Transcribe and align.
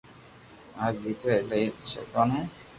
مارا 0.75 0.97
ديڪرا 1.03 1.33
ايلائي 1.37 1.65
ݾيطئن 1.89 2.27
ھي 2.35 2.43